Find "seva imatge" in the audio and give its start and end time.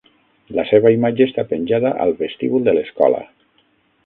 0.69-1.27